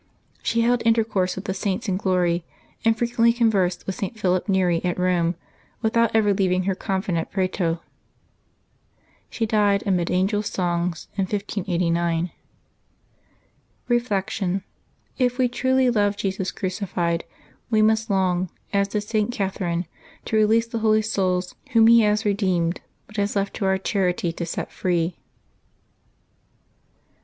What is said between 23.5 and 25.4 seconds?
to our charity to set free.